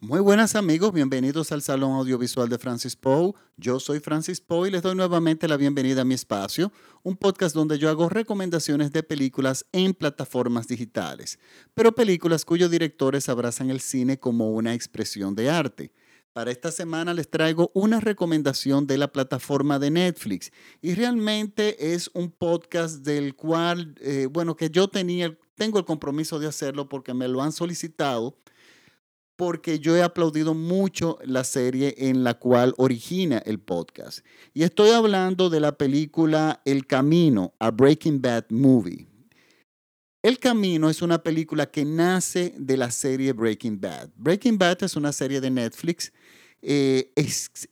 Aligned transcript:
Muy 0.00 0.20
buenas 0.20 0.54
amigos, 0.54 0.92
bienvenidos 0.92 1.50
al 1.50 1.60
Salón 1.60 1.90
Audiovisual 1.90 2.48
de 2.48 2.58
Francis 2.58 2.94
Poe. 2.94 3.32
Yo 3.56 3.80
soy 3.80 3.98
Francis 3.98 4.40
Poe 4.40 4.68
y 4.68 4.70
les 4.70 4.80
doy 4.80 4.94
nuevamente 4.94 5.48
la 5.48 5.56
bienvenida 5.56 6.02
a 6.02 6.04
mi 6.04 6.14
espacio, 6.14 6.70
un 7.02 7.16
podcast 7.16 7.52
donde 7.52 7.80
yo 7.80 7.90
hago 7.90 8.08
recomendaciones 8.08 8.92
de 8.92 9.02
películas 9.02 9.66
en 9.72 9.94
plataformas 9.94 10.68
digitales, 10.68 11.40
pero 11.74 11.96
películas 11.96 12.44
cuyos 12.44 12.70
directores 12.70 13.28
abrazan 13.28 13.70
el 13.70 13.80
cine 13.80 14.20
como 14.20 14.52
una 14.52 14.72
expresión 14.72 15.34
de 15.34 15.50
arte. 15.50 15.92
Para 16.32 16.52
esta 16.52 16.70
semana 16.70 17.12
les 17.12 17.28
traigo 17.28 17.72
una 17.74 17.98
recomendación 17.98 18.86
de 18.86 18.98
la 18.98 19.10
plataforma 19.10 19.80
de 19.80 19.90
Netflix 19.90 20.52
y 20.80 20.94
realmente 20.94 21.92
es 21.92 22.08
un 22.14 22.30
podcast 22.30 22.98
del 22.98 23.34
cual, 23.34 23.96
eh, 24.00 24.28
bueno, 24.30 24.54
que 24.54 24.70
yo 24.70 24.86
tenía, 24.86 25.36
tengo 25.56 25.76
el 25.80 25.84
compromiso 25.84 26.38
de 26.38 26.46
hacerlo 26.46 26.88
porque 26.88 27.14
me 27.14 27.26
lo 27.26 27.42
han 27.42 27.50
solicitado 27.50 28.36
porque 29.38 29.78
yo 29.78 29.96
he 29.96 30.02
aplaudido 30.02 30.52
mucho 30.52 31.16
la 31.24 31.44
serie 31.44 31.94
en 31.96 32.24
la 32.24 32.34
cual 32.34 32.74
origina 32.76 33.38
el 33.46 33.60
podcast. 33.60 34.26
Y 34.52 34.64
estoy 34.64 34.90
hablando 34.90 35.48
de 35.48 35.60
la 35.60 35.78
película 35.78 36.60
El 36.64 36.88
Camino, 36.88 37.54
a 37.60 37.70
Breaking 37.70 38.20
Bad 38.20 38.46
Movie. 38.48 39.06
El 40.24 40.40
Camino 40.40 40.90
es 40.90 41.02
una 41.02 41.22
película 41.22 41.70
que 41.70 41.84
nace 41.84 42.52
de 42.58 42.76
la 42.76 42.90
serie 42.90 43.32
Breaking 43.32 43.80
Bad. 43.80 44.10
Breaking 44.16 44.58
Bad 44.58 44.82
es 44.82 44.96
una 44.96 45.12
serie 45.12 45.40
de 45.40 45.50
Netflix 45.50 46.12
eh, 46.60 47.12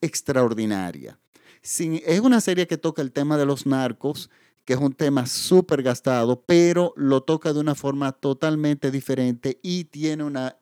extraordinaria. 0.01 1.19
es 1.63 2.21
una 2.21 2.41
serie 2.41 2.69
que 2.69 2.79
toca 2.79 3.03
el 3.03 3.11
tema 3.11 3.37
de 3.37 3.45
los 3.45 3.67
narcos, 3.67 4.31
que 4.65 4.75
es 4.75 4.79
un 4.79 4.93
tema 4.93 5.27
súper 5.27 5.83
gastado, 5.83 6.45
pero 6.47 6.95
lo 6.95 7.25
toca 7.25 7.53
de 7.53 7.59
una 7.59 7.75
forma 7.75 8.13
totalmente 8.13 8.93
diferente 8.93 9.59
y 9.65 9.87
tiene 9.87 10.23
una 10.23 10.57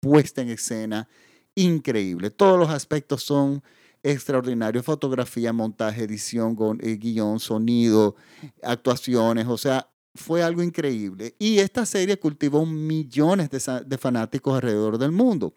puesta 0.00 0.42
en 0.42 0.50
escena 0.50 1.08
increíble. 1.54 2.30
Todos 2.30 2.58
los 2.58 2.70
aspectos 2.70 3.22
son 3.22 3.62
extraordinarios. 4.02 4.84
Fotografía, 4.84 5.52
montaje, 5.52 6.04
edición, 6.04 6.56
eh, 6.80 6.96
guion, 6.96 7.40
sonido, 7.40 8.16
actuaciones. 8.62 9.46
O 9.46 9.58
sea, 9.58 9.90
fue 10.14 10.42
algo 10.42 10.62
increíble. 10.62 11.34
Y 11.38 11.58
esta 11.58 11.86
serie 11.86 12.18
cultivó 12.18 12.64
millones 12.64 13.50
de, 13.50 13.84
de 13.84 13.98
fanáticos 13.98 14.54
alrededor 14.54 14.98
del 14.98 15.12
mundo. 15.12 15.54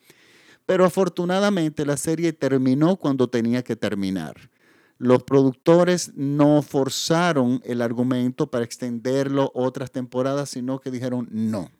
Pero 0.65 0.85
afortunadamente 0.85 1.85
la 1.85 1.97
serie 1.97 2.33
terminó 2.33 2.95
cuando 2.95 3.29
tenía 3.29 3.63
que 3.63 3.75
terminar. 3.75 4.49
Los 4.97 5.23
productores 5.23 6.13
no 6.13 6.61
forzaron 6.61 7.59
el 7.65 7.81
argumento 7.81 8.51
para 8.51 8.63
extenderlo 8.63 9.51
otras 9.55 9.91
temporadas, 9.91 10.51
sino 10.51 10.79
que 10.79 10.91
dijeron, 10.91 11.27
no, 11.31 11.71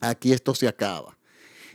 aquí 0.00 0.32
esto 0.32 0.54
se 0.54 0.66
acaba. 0.66 1.18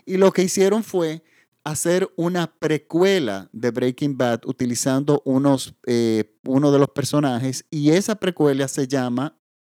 Y 0.06 0.18
lo 0.18 0.32
que 0.32 0.44
hicieron 0.44 0.84
fue 0.84 1.24
hacer 1.66 2.12
una 2.16 2.54
precuela 2.60 3.50
de 3.52 3.72
Breaking 3.72 4.18
Bad 4.18 4.42
utilizando 4.46 5.22
unos, 5.26 5.76
eh, 5.88 6.38
uno 6.44 6.72
de 6.72 6.78
los 6.78 6.90
personajes 6.90 7.66
y 7.72 7.90
esa 7.90 8.16
precuela 8.16 8.68
se 8.68 8.88
llama 8.88 9.36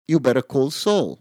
You 0.09 0.19
Better 0.21 0.45
Call 0.45 0.73
Saul, 0.73 1.19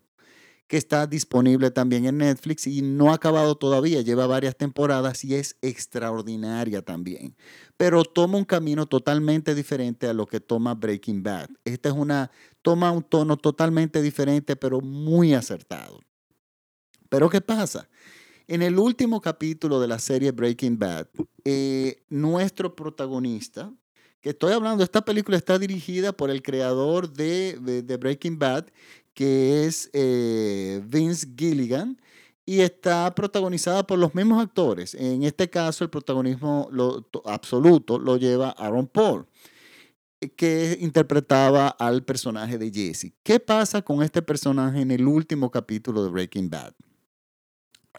que 0.67 0.77
está 0.77 1.05
disponible 1.05 1.69
también 1.69 2.05
en 2.05 2.17
Netflix 2.17 2.65
y 2.65 2.81
no 2.81 3.11
ha 3.11 3.15
acabado 3.15 3.55
todavía, 3.55 4.01
lleva 4.01 4.25
varias 4.25 4.57
temporadas 4.57 5.23
y 5.23 5.35
es 5.35 5.55
extraordinaria 5.61 6.81
también, 6.81 7.35
pero 7.77 8.03
toma 8.03 8.39
un 8.39 8.45
camino 8.45 8.87
totalmente 8.87 9.53
diferente 9.53 10.07
a 10.07 10.13
lo 10.13 10.25
que 10.25 10.39
toma 10.39 10.73
Breaking 10.73 11.21
Bad. 11.21 11.49
Esta 11.63 11.89
es 11.89 11.95
una, 11.95 12.31
toma 12.63 12.91
un 12.91 13.03
tono 13.03 13.37
totalmente 13.37 14.01
diferente, 14.01 14.55
pero 14.55 14.81
muy 14.81 15.35
acertado. 15.35 15.99
Pero 17.07 17.29
¿qué 17.29 17.39
pasa? 17.39 17.87
En 18.47 18.61
el 18.61 18.77
último 18.77 19.21
capítulo 19.21 19.79
de 19.79 19.87
la 19.87 19.97
serie 19.97 20.31
Breaking 20.31 20.77
Bad, 20.77 21.07
eh, 21.43 22.03
nuestro 22.09 22.75
protagonista, 22.75 23.73
que 24.21 24.29
estoy 24.29 24.53
hablando, 24.53 24.83
esta 24.83 25.03
película 25.03 25.35
está 25.35 25.57
dirigida 25.57 26.11
por 26.13 26.29
el 26.29 26.43
creador 26.43 27.11
de, 27.11 27.97
Breaking 27.99 28.37
Bad, 28.37 28.67
que 29.15 29.65
es 29.65 29.89
eh, 29.93 30.79
Vince 30.85 31.27
Gilligan, 31.35 31.99
y 32.45 32.59
está 32.59 33.15
protagonizada 33.15 33.87
por 33.87 33.97
los 33.97 34.13
mismos 34.13 34.43
actores. 34.43 34.93
En 34.93 35.23
este 35.23 35.49
caso, 35.49 35.83
el 35.83 35.89
protagonismo 35.89 36.69
absoluto 37.25 37.97
lo 37.97 38.17
lleva 38.17 38.51
Aaron 38.51 38.85
Paul 38.85 39.25
que 40.35 40.77
interpretaba 40.81 41.67
al 41.67 42.03
personaje 42.03 42.57
de 42.57 42.71
Jesse. 42.71 43.13
¿Qué 43.23 43.39
pasa 43.39 43.81
con 43.81 44.01
este 44.01 44.21
personaje 44.21 44.81
en 44.81 44.91
el 44.91 45.07
último 45.07 45.51
capítulo 45.51 46.03
de 46.03 46.09
Breaking 46.09 46.49
Bad? 46.49 46.73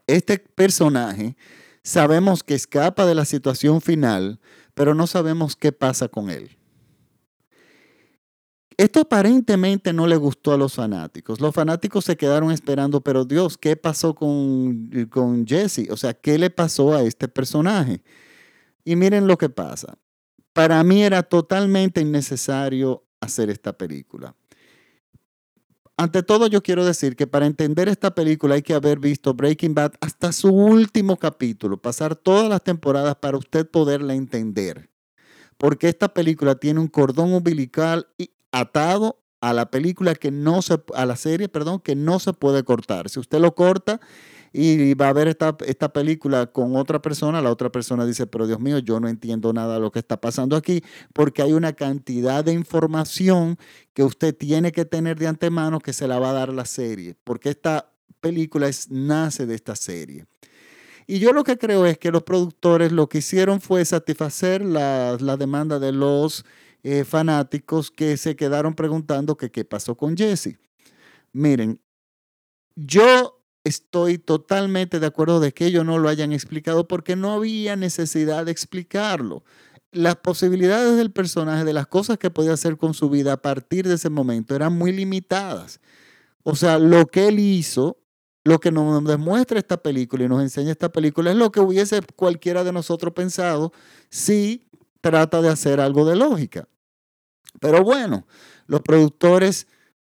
Este 0.06 0.38
personaje 0.38 1.36
sabemos 1.82 2.42
que 2.42 2.54
escapa 2.54 3.06
de 3.06 3.14
la 3.14 3.24
situación 3.24 3.80
final, 3.80 4.40
pero 4.74 4.94
no 4.94 5.06
sabemos 5.06 5.56
qué 5.56 5.72
pasa 5.72 6.08
con 6.08 6.30
él. 6.30 6.56
Esto 8.76 9.00
aparentemente 9.00 9.92
no 9.94 10.06
le 10.06 10.16
gustó 10.16 10.52
a 10.52 10.58
los 10.58 10.74
fanáticos. 10.74 11.40
Los 11.40 11.54
fanáticos 11.54 12.04
se 12.04 12.16
quedaron 12.16 12.50
esperando, 12.50 13.00
pero 13.00 13.24
Dios, 13.24 13.56
¿qué 13.56 13.74
pasó 13.74 14.14
con, 14.14 14.90
con 15.10 15.46
Jesse? 15.46 15.88
O 15.90 15.96
sea, 15.96 16.12
¿qué 16.12 16.36
le 16.38 16.50
pasó 16.50 16.94
a 16.94 17.02
este 17.02 17.26
personaje? 17.26 18.02
Y 18.84 18.94
miren 18.96 19.26
lo 19.26 19.38
que 19.38 19.48
pasa. 19.48 19.96
Para 20.52 20.82
mí 20.84 21.02
era 21.02 21.22
totalmente 21.22 22.02
innecesario 22.02 23.04
hacer 23.20 23.48
esta 23.48 23.72
película. 23.72 24.34
Ante 25.98 26.22
todo, 26.22 26.46
yo 26.46 26.62
quiero 26.62 26.84
decir 26.84 27.16
que 27.16 27.26
para 27.26 27.46
entender 27.46 27.88
esta 27.88 28.14
película 28.14 28.56
hay 28.56 28.62
que 28.62 28.74
haber 28.74 28.98
visto 28.98 29.32
Breaking 29.32 29.74
Bad 29.74 29.92
hasta 30.02 30.30
su 30.32 30.48
último 30.48 31.16
capítulo, 31.16 31.80
pasar 31.80 32.16
todas 32.16 32.50
las 32.50 32.62
temporadas 32.62 33.16
para 33.16 33.38
usted 33.38 33.66
poderla 33.66 34.12
entender. 34.14 34.90
Porque 35.56 35.88
esta 35.88 36.12
película 36.12 36.56
tiene 36.56 36.80
un 36.80 36.88
cordón 36.88 37.32
umbilical 37.32 38.08
atado 38.52 39.22
a 39.40 39.54
la 39.54 39.70
película 39.70 40.14
que 40.14 40.30
no 40.30 40.60
se, 40.60 40.82
a 40.94 41.06
la 41.06 41.16
serie, 41.16 41.48
perdón, 41.48 41.80
que 41.80 41.94
no 41.94 42.18
se 42.18 42.34
puede 42.34 42.62
cortar. 42.62 43.08
Si 43.08 43.18
usted 43.18 43.38
lo 43.38 43.54
corta, 43.54 43.98
y 44.52 44.94
va 44.94 45.08
a 45.08 45.12
ver 45.12 45.28
esta, 45.28 45.56
esta 45.66 45.92
película 45.92 46.46
con 46.46 46.76
otra 46.76 47.00
persona, 47.02 47.40
la 47.40 47.50
otra 47.50 47.70
persona 47.70 48.06
dice, 48.06 48.26
pero 48.26 48.46
Dios 48.46 48.60
mío, 48.60 48.78
yo 48.78 49.00
no 49.00 49.08
entiendo 49.08 49.52
nada 49.52 49.74
de 49.74 49.80
lo 49.80 49.92
que 49.92 49.98
está 49.98 50.20
pasando 50.20 50.56
aquí, 50.56 50.82
porque 51.12 51.42
hay 51.42 51.52
una 51.52 51.72
cantidad 51.72 52.44
de 52.44 52.52
información 52.52 53.58
que 53.92 54.02
usted 54.02 54.36
tiene 54.36 54.72
que 54.72 54.84
tener 54.84 55.18
de 55.18 55.26
antemano 55.26 55.80
que 55.80 55.92
se 55.92 56.08
la 56.08 56.18
va 56.18 56.30
a 56.30 56.34
dar 56.34 56.52
la 56.52 56.64
serie, 56.64 57.16
porque 57.24 57.50
esta 57.50 57.92
película 58.20 58.68
es, 58.68 58.90
nace 58.90 59.46
de 59.46 59.54
esta 59.54 59.76
serie. 59.76 60.24
Y 61.06 61.20
yo 61.20 61.32
lo 61.32 61.44
que 61.44 61.56
creo 61.56 61.86
es 61.86 61.98
que 61.98 62.10
los 62.10 62.24
productores 62.24 62.90
lo 62.90 63.08
que 63.08 63.18
hicieron 63.18 63.60
fue 63.60 63.84
satisfacer 63.84 64.64
la, 64.64 65.16
demanda 65.38 65.78
de 65.78 65.92
los 65.92 66.44
eh, 66.82 67.04
fanáticos 67.04 67.90
que 67.90 68.16
se 68.16 68.34
quedaron 68.34 68.74
preguntando 68.74 69.36
que 69.36 69.50
qué 69.50 69.64
pasó 69.64 69.96
con 69.96 70.16
Jesse. 70.16 70.58
Miren, 71.32 71.80
yo 72.74 73.35
estoy 73.66 74.18
totalmente 74.18 75.00
de 75.00 75.06
acuerdo 75.06 75.40
de 75.40 75.52
que 75.52 75.66
ellos 75.66 75.84
no 75.84 75.98
lo 75.98 76.08
hayan 76.08 76.32
explicado 76.32 76.86
porque 76.86 77.16
no 77.16 77.32
había 77.32 77.74
necesidad 77.74 78.46
de 78.46 78.52
explicarlo. 78.52 79.42
Las 79.90 80.16
posibilidades 80.16 80.96
del 80.96 81.10
personaje, 81.10 81.64
de 81.64 81.72
las 81.72 81.88
cosas 81.88 82.16
que 82.16 82.30
podía 82.30 82.52
hacer 82.52 82.76
con 82.76 82.94
su 82.94 83.10
vida 83.10 83.32
a 83.32 83.42
partir 83.42 83.88
de 83.88 83.94
ese 83.94 84.08
momento 84.08 84.54
eran 84.54 84.72
muy 84.72 84.92
limitadas. 84.92 85.80
O 86.44 86.54
sea, 86.54 86.78
lo 86.78 87.06
que 87.06 87.26
él 87.26 87.40
hizo, 87.40 87.98
lo 88.44 88.60
que 88.60 88.70
nos 88.70 89.02
demuestra 89.04 89.58
esta 89.58 89.78
película 89.78 90.24
y 90.24 90.28
nos 90.28 90.42
enseña 90.42 90.70
esta 90.70 90.92
película 90.92 91.32
es 91.32 91.36
lo 91.36 91.50
que 91.50 91.58
hubiese 91.58 92.00
cualquiera 92.14 92.62
de 92.62 92.72
nosotros 92.72 93.14
pensado 93.14 93.72
si 94.10 94.68
trata 95.00 95.42
de 95.42 95.48
hacer 95.48 95.80
algo 95.80 96.04
de 96.04 96.14
lógica. 96.14 96.68
Pero 97.58 97.82
bueno, 97.82 98.28
los 98.66 98.82
productores 98.82 99.66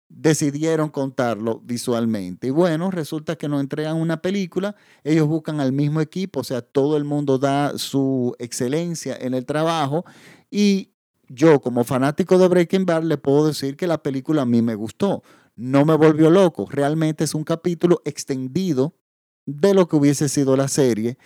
decidieron 0.08 0.88
contarlo 0.88 1.60
visualmente. 1.64 2.48
Y 2.48 2.50
bueno, 2.50 2.91
resulta 2.91 3.36
que 3.36 3.48
nos 3.48 3.60
entregan 3.60 3.96
una 3.96 4.22
película, 4.22 4.74
ellos 5.04 5.28
buscan 5.28 5.60
al 5.60 5.72
mismo 5.72 6.00
equipo, 6.00 6.41
o 6.41 6.44
sea, 6.44 6.62
todo 6.62 6.96
el 6.96 7.04
mundo 7.04 7.38
da 7.38 7.76
su 7.76 8.34
excelencia 8.38 9.16
en 9.20 9.34
el 9.34 9.44
trabajo. 9.44 10.05
Y 10.50 10.93
yo 11.28 11.60
como 11.60 11.84
fanático 11.84 12.38
de 12.38 12.49
Breaking 12.49 12.87
Bad 12.87 13.02
le 13.05 13.19
puedo 13.19 13.46
decir 13.46 13.76
que 13.76 13.87
la 13.87 14.02
película 14.02 14.43
a 14.43 14.46
mí 14.46 14.62
me 14.62 14.75
gustó, 14.75 15.22
no 15.56 15.84
me 15.84 15.94
volvió 15.96 16.31
loco, 16.31 16.66
realmente 16.70 17.25
es 17.25 17.34
un 17.34 17.44
capítulo 17.44 18.00
extendido 18.05 18.94
de 19.44 19.75
lo 19.75 19.88
que 19.88 19.96
hubiese 19.96 20.28
sido 20.28 20.56
la 20.56 20.69
serie. 20.69 21.19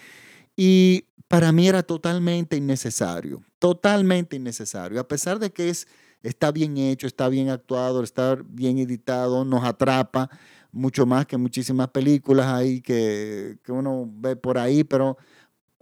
Y 0.56 1.06
para 1.28 1.52
mí 1.52 1.68
era 1.68 1.82
totalmente 1.82 2.56
innecesario, 2.56 3.42
totalmente 3.58 4.36
innecesario, 4.36 5.00
a 5.00 5.08
pesar 5.08 5.38
de 5.38 5.50
que 5.50 5.70
es 5.70 5.86
está 6.22 6.52
bien 6.52 6.76
hecho, 6.76 7.06
está 7.06 7.28
bien 7.28 7.50
actuado, 7.50 8.02
está 8.02 8.36
bien 8.44 8.78
editado, 8.78 9.44
nos 9.44 9.64
atrapa 9.64 10.30
mucho 10.70 11.04
más 11.04 11.26
que 11.26 11.36
muchísimas 11.36 11.88
películas 11.88 12.46
ahí 12.46 12.80
que, 12.80 13.58
uno 13.68 14.08
ve 14.10 14.36
por 14.36 14.58
ahí, 14.58 14.84
pero 14.84 15.18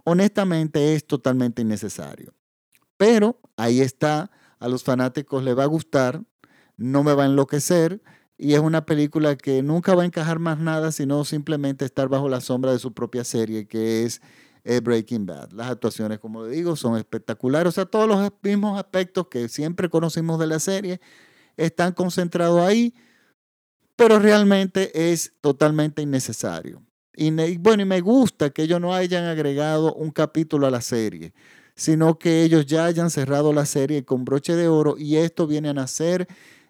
honestamente 0.03 0.95
es 0.95 1.05
totalmente 1.05 1.61
innecesario. 1.61 2.33
Pero 2.97 3.39
ahí 3.55 3.81
está, 3.81 4.29
a 4.59 4.67
los 4.67 4.83
fanáticos 4.83 5.43
le 5.43 5.53
va 5.53 5.63
a 5.63 5.67
gustar, 5.67 6.21
no 6.77 7.03
me 7.03 7.13
va 7.13 7.23
a 7.23 7.27
enloquecer 7.27 8.01
y 8.37 8.53
es 8.53 8.59
una 8.59 8.85
película 8.85 9.35
que 9.35 9.63
nunca 9.63 9.95
va 9.95 10.03
a 10.03 10.05
encajar 10.05 10.39
más 10.39 10.59
nada, 10.59 10.91
sino 10.91 11.23
simplemente 11.25 11.85
estar 11.85 12.09
bajo 12.09 12.27
la 12.27 12.41
sombra 12.41 12.71
de 12.71 12.79
su 12.79 12.93
propia 12.93 13.23
serie, 13.23 13.67
que 13.67 14.03
es 14.03 14.21
Breaking 14.63 15.25
Bad. 15.25 15.51
Las 15.51 15.71
actuaciones, 15.71 16.19
como 16.19 16.45
digo, 16.45 16.75
son 16.75 16.97
espectaculares. 16.97 17.69
O 17.69 17.71
sea, 17.71 17.85
todos 17.85 18.07
los 18.07 18.31
mismos 18.41 18.79
aspectos 18.79 19.27
que 19.27 19.49
siempre 19.49 19.89
conocimos 19.89 20.39
de 20.39 20.47
la 20.47 20.59
serie 20.59 21.01
están 21.57 21.93
concentrados 21.93 22.61
ahí, 22.61 22.93
pero 23.95 24.19
realmente 24.19 25.11
es 25.11 25.33
totalmente 25.41 26.01
innecesario. 26.01 26.83
Y 27.13 27.57
bueno, 27.57 27.83
y 27.83 27.85
me 27.85 28.01
gusta 28.01 28.49
que 28.49 28.63
ellos 28.63 28.79
no 28.79 28.93
hayan 28.93 29.25
agregado 29.25 29.93
un 29.93 30.11
capítulo 30.11 30.65
a 30.65 30.71
la 30.71 30.81
serie, 30.81 31.33
sino 31.75 32.17
que 32.17 32.43
ellos 32.43 32.65
ya 32.65 32.85
hayan 32.85 33.09
cerrado 33.09 33.53
la 33.53 33.65
serie 33.65 34.05
con 34.05 34.23
broche 34.23 34.55
de 34.55 34.67
oro 34.67 34.95
y 34.97 35.17
esto 35.17 35.45
viene 35.45 35.69
a 35.69 35.73
nacer 35.73 36.27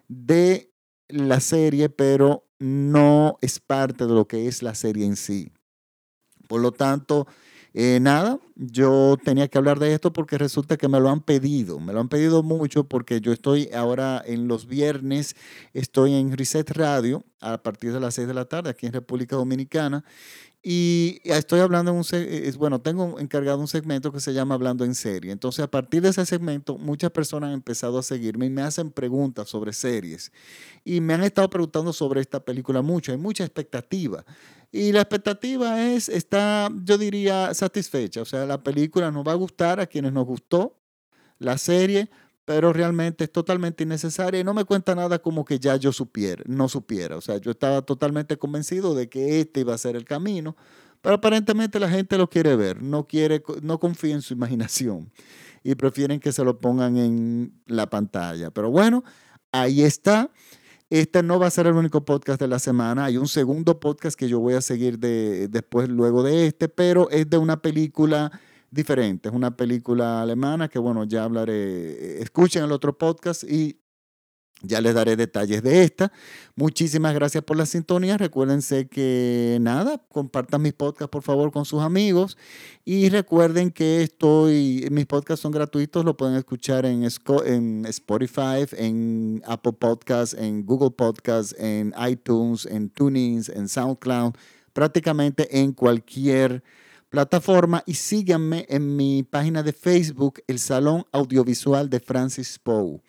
de 0.08 0.72
la 1.08 1.40
serie, 1.40 1.88
pero 1.88 2.48
no 2.58 3.38
es 3.40 3.60
parte 3.60 4.06
de 4.06 4.12
lo 4.12 4.26
que 4.26 4.48
es 4.48 4.62
la 4.62 4.74
serie 4.74 5.06
en 5.06 5.16
sí. 5.16 5.52
Por 6.48 6.60
lo 6.60 6.72
tanto, 6.72 7.26
eh, 7.74 7.98
nada, 8.00 8.38
yo 8.56 9.16
tenía 9.24 9.48
que 9.48 9.56
hablar 9.56 9.78
de 9.78 9.94
esto 9.94 10.12
porque 10.12 10.36
resulta 10.36 10.76
que 10.76 10.88
me 10.88 11.00
lo 11.00 11.08
han 11.08 11.20
pedido, 11.20 11.80
me 11.80 11.92
lo 11.92 12.00
han 12.00 12.08
pedido 12.08 12.42
mucho 12.42 12.84
porque 12.84 13.20
yo 13.20 13.32
estoy 13.32 13.70
ahora 13.74 14.22
en 14.26 14.46
los 14.46 14.66
viernes, 14.66 15.36
estoy 15.72 16.14
en 16.14 16.36
Reset 16.36 16.70
Radio 16.70 17.24
a 17.40 17.62
partir 17.62 17.92
de 17.92 18.00
las 18.00 18.14
6 18.14 18.28
de 18.28 18.34
la 18.34 18.44
tarde 18.44 18.70
aquí 18.70 18.86
en 18.86 18.92
República 18.92 19.36
Dominicana 19.36 20.04
y 20.64 21.20
estoy 21.24 21.58
hablando 21.58 21.90
en 21.90 21.96
un, 21.96 22.04
es, 22.12 22.56
bueno, 22.56 22.80
tengo 22.80 23.18
encargado 23.18 23.58
un 23.58 23.66
segmento 23.66 24.12
que 24.12 24.20
se 24.20 24.32
llama 24.32 24.54
Hablando 24.54 24.84
en 24.84 24.94
Serie. 24.94 25.32
Entonces, 25.32 25.64
a 25.64 25.68
partir 25.68 26.02
de 26.02 26.10
ese 26.10 26.24
segmento, 26.24 26.78
muchas 26.78 27.10
personas 27.10 27.48
han 27.48 27.54
empezado 27.54 27.98
a 27.98 28.02
seguirme 28.04 28.46
y 28.46 28.50
me 28.50 28.62
hacen 28.62 28.92
preguntas 28.92 29.48
sobre 29.48 29.72
series. 29.72 30.30
Y 30.84 31.00
me 31.00 31.14
han 31.14 31.24
estado 31.24 31.50
preguntando 31.50 31.92
sobre 31.92 32.20
esta 32.20 32.44
película 32.44 32.80
mucho. 32.80 33.10
Hay 33.10 33.18
mucha 33.18 33.42
expectativa. 33.42 34.24
Y 34.70 34.92
la 34.92 35.00
expectativa 35.00 35.82
es, 35.84 36.08
está, 36.08 36.70
yo 36.84 36.96
diría, 36.96 37.52
satisfecha. 37.54 38.22
O 38.22 38.24
sea, 38.24 38.46
la 38.46 38.62
película 38.62 39.10
nos 39.10 39.26
va 39.26 39.32
a 39.32 39.36
gustar 39.36 39.80
a 39.80 39.86
quienes 39.86 40.12
nos 40.12 40.26
gustó 40.26 40.78
la 41.38 41.58
serie 41.58 42.08
pero 42.52 42.70
realmente 42.70 43.24
es 43.24 43.32
totalmente 43.32 43.82
innecesaria 43.82 44.38
y 44.38 44.44
no 44.44 44.52
me 44.52 44.66
cuenta 44.66 44.94
nada 44.94 45.18
como 45.18 45.42
que 45.42 45.58
ya 45.58 45.76
yo 45.76 45.90
supiera, 45.90 46.44
no 46.46 46.68
supiera. 46.68 47.16
O 47.16 47.22
sea, 47.22 47.38
yo 47.38 47.52
estaba 47.52 47.80
totalmente 47.80 48.36
convencido 48.36 48.94
de 48.94 49.08
que 49.08 49.40
este 49.40 49.60
iba 49.60 49.72
a 49.72 49.78
ser 49.78 49.96
el 49.96 50.04
camino, 50.04 50.54
pero 51.00 51.14
aparentemente 51.14 51.80
la 51.80 51.88
gente 51.88 52.18
lo 52.18 52.28
quiere 52.28 52.54
ver, 52.54 52.82
no 52.82 53.06
quiere, 53.06 53.42
no 53.62 53.80
confía 53.80 54.12
en 54.12 54.20
su 54.20 54.34
imaginación 54.34 55.10
y 55.64 55.74
prefieren 55.76 56.20
que 56.20 56.30
se 56.30 56.44
lo 56.44 56.60
pongan 56.60 56.98
en 56.98 57.54
la 57.64 57.88
pantalla. 57.88 58.50
Pero 58.50 58.70
bueno, 58.70 59.02
ahí 59.50 59.80
está. 59.80 60.30
Este 60.90 61.22
no 61.22 61.38
va 61.38 61.46
a 61.46 61.50
ser 61.50 61.66
el 61.68 61.74
único 61.74 62.04
podcast 62.04 62.38
de 62.38 62.48
la 62.48 62.58
semana. 62.58 63.06
Hay 63.06 63.16
un 63.16 63.28
segundo 63.28 63.80
podcast 63.80 64.14
que 64.14 64.28
yo 64.28 64.40
voy 64.40 64.52
a 64.52 64.60
seguir 64.60 64.98
de, 64.98 65.48
después, 65.48 65.88
luego 65.88 66.22
de 66.22 66.48
este, 66.48 66.68
pero 66.68 67.08
es 67.08 67.30
de 67.30 67.38
una 67.38 67.62
película 67.62 68.30
diferente. 68.72 69.28
Es 69.28 69.34
una 69.34 69.56
película 69.56 70.22
alemana 70.22 70.68
que, 70.68 70.78
bueno, 70.78 71.04
ya 71.04 71.24
hablaré. 71.24 72.20
Escuchen 72.22 72.64
el 72.64 72.72
otro 72.72 72.96
podcast 72.98 73.44
y 73.44 73.78
ya 74.62 74.80
les 74.80 74.94
daré 74.94 75.16
detalles 75.16 75.62
de 75.62 75.82
esta. 75.82 76.12
Muchísimas 76.54 77.14
gracias 77.14 77.42
por 77.44 77.56
la 77.56 77.66
sintonía. 77.66 78.16
Recuérdense 78.16 78.88
que 78.88 79.58
nada, 79.60 79.98
compartan 80.08 80.62
mis 80.62 80.72
podcasts 80.72 81.10
por 81.10 81.22
favor 81.22 81.52
con 81.52 81.64
sus 81.64 81.82
amigos. 81.82 82.38
Y 82.84 83.08
recuerden 83.08 83.70
que 83.70 84.02
estoy, 84.02 84.86
mis 84.90 85.06
podcasts 85.06 85.42
son 85.42 85.52
gratuitos, 85.52 86.04
lo 86.04 86.16
pueden 86.16 86.36
escuchar 86.36 86.86
en, 86.86 87.06
en 87.46 87.86
Spotify, 87.86 88.64
en 88.72 89.42
Apple 89.46 89.72
Podcasts, 89.72 90.36
en 90.38 90.64
Google 90.64 90.92
Podcasts, 90.92 91.54
en 91.58 91.92
iTunes, 92.08 92.64
en 92.66 92.88
TuneIn, 92.88 93.42
en 93.54 93.68
SoundCloud, 93.68 94.34
prácticamente 94.72 95.60
en 95.60 95.72
cualquier 95.72 96.62
plataforma 97.12 97.84
y 97.84 97.92
síganme 97.92 98.64
en 98.70 98.96
mi 98.96 99.22
página 99.22 99.62
de 99.62 99.74
Facebook, 99.74 100.40
el 100.46 100.58
Salón 100.58 101.04
Audiovisual 101.12 101.90
de 101.90 102.00
Francis 102.00 102.58
Poe. 102.58 103.02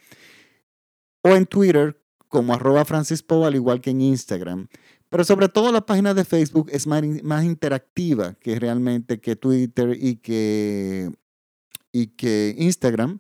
O 1.22 1.30
en 1.30 1.46
Twitter 1.46 1.98
como 2.28 2.54
arroba 2.54 2.84
Francis 2.84 3.24
Poe, 3.24 3.48
al 3.48 3.56
igual 3.56 3.80
que 3.80 3.92
en 3.92 4.02
Instagram. 4.02 4.68
Pero 5.08 5.24
sobre 5.24 5.48
todo 5.48 5.72
la 5.72 5.86
página 5.86 6.14
de 6.14 6.26
Facebook 6.26 6.70
es 6.74 6.86
más, 6.86 7.02
más 7.24 7.46
interactiva 7.46 8.34
que 8.34 8.60
realmente 8.60 9.22
que 9.22 9.38
Twitter 9.38 9.98
y 9.98 10.18
que, 10.18 11.10
y 11.94 12.08
que 12.08 12.56
Instagram 12.58 13.20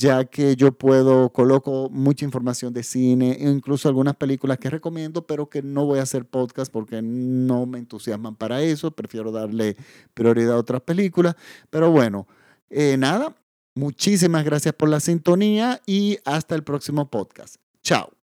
ya 0.00 0.24
que 0.24 0.56
yo 0.56 0.72
puedo, 0.72 1.30
coloco 1.30 1.90
mucha 1.90 2.24
información 2.24 2.72
de 2.72 2.82
cine, 2.82 3.36
incluso 3.38 3.86
algunas 3.86 4.16
películas 4.16 4.56
que 4.56 4.70
recomiendo, 4.70 5.26
pero 5.26 5.50
que 5.50 5.62
no 5.62 5.84
voy 5.84 5.98
a 5.98 6.04
hacer 6.04 6.24
podcast 6.24 6.72
porque 6.72 7.02
no 7.02 7.66
me 7.66 7.78
entusiasman 7.78 8.34
para 8.34 8.62
eso, 8.62 8.90
prefiero 8.92 9.30
darle 9.30 9.76
prioridad 10.14 10.54
a 10.54 10.58
otras 10.58 10.80
películas. 10.80 11.34
Pero 11.68 11.90
bueno, 11.90 12.26
eh, 12.70 12.96
nada, 12.96 13.36
muchísimas 13.74 14.42
gracias 14.42 14.72
por 14.72 14.88
la 14.88 15.00
sintonía 15.00 15.82
y 15.84 16.18
hasta 16.24 16.54
el 16.54 16.64
próximo 16.64 17.10
podcast. 17.10 17.56
Chao. 17.82 18.19